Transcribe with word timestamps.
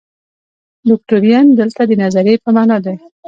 دوکتورین 0.89 1.45
دلته 1.59 1.81
د 1.89 1.91
نظریې 2.03 2.35
په 2.43 2.49
معنا 2.55 2.77
دی. 2.85 2.95